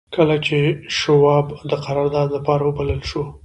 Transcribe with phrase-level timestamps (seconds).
[0.17, 0.57] کله چې
[0.99, 3.23] شواب د قرارداد لپاره وبلل شو.